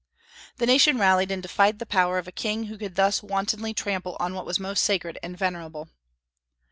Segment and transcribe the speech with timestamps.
[0.57, 4.17] The nation rallied and defied the power of a king who could thus wantonly trample
[4.19, 5.89] on what was most sacred and venerable.